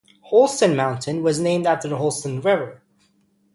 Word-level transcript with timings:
Holston 0.31 0.75
Mountain 0.75 1.21
was 1.21 1.39
named 1.39 1.67
after 1.67 1.87
the 1.87 1.97
Holston 1.97 2.41
River. 2.41 2.81